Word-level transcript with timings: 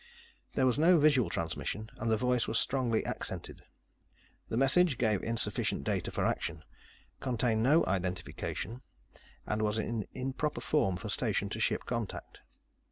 There 0.55 0.65
was 0.65 0.79
no 0.79 0.97
visual 0.97 1.29
transmission, 1.29 1.91
and 1.97 2.09
the 2.09 2.17
voice 2.17 2.47
was 2.47 2.57
strongly 2.57 3.05
accented. 3.05 3.61
The 4.49 4.57
message 4.57 4.97
gave 4.97 5.21
insufficient 5.21 5.83
data 5.83 6.09
for 6.09 6.25
action, 6.25 6.63
contained 7.19 7.61
no 7.61 7.85
identification, 7.85 8.81
and 9.45 9.61
was 9.61 9.77
in 9.77 10.07
improper 10.15 10.61
form 10.61 10.97
for 10.97 11.07
station 11.09 11.49
to 11.49 11.59
ship 11.59 11.85
contact. 11.85 12.39